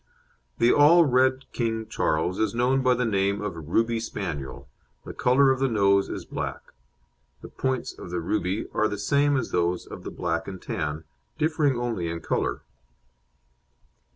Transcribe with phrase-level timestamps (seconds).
[0.57, 4.67] The All Red King Charles is known by the name of "Ruby Spaniel";
[5.05, 6.73] the colour of the nose is black.
[7.41, 11.03] The points of the "Ruby" are the same as those of the "Black and Tan,"
[11.37, 12.63] differing only in colour.